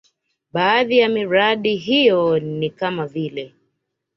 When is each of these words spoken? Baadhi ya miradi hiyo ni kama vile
Baadhi 0.53 0.97
ya 0.97 1.09
miradi 1.09 1.75
hiyo 1.75 2.39
ni 2.39 2.69
kama 2.69 3.07
vile 3.07 3.53